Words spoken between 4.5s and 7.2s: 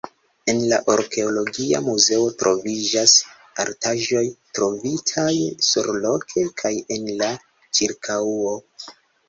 trovitaj surloke kaj en